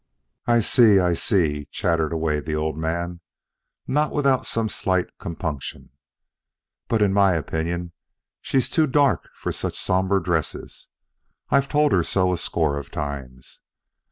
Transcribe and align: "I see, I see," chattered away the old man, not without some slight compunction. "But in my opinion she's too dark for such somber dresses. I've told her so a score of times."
"I 0.47 0.61
see, 0.61 0.97
I 0.97 1.13
see," 1.13 1.65
chattered 1.69 2.11
away 2.11 2.39
the 2.39 2.55
old 2.55 2.75
man, 2.75 3.19
not 3.85 4.09
without 4.11 4.47
some 4.47 4.67
slight 4.67 5.15
compunction. 5.19 5.91
"But 6.87 7.03
in 7.03 7.13
my 7.13 7.33
opinion 7.33 7.91
she's 8.41 8.67
too 8.67 8.87
dark 8.87 9.29
for 9.35 9.51
such 9.51 9.79
somber 9.79 10.19
dresses. 10.19 10.87
I've 11.51 11.69
told 11.69 11.91
her 11.91 12.01
so 12.03 12.33
a 12.33 12.39
score 12.39 12.79
of 12.79 12.89
times." 12.89 13.61